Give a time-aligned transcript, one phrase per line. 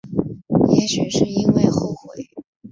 [0.69, 2.25] 也许是因为后悔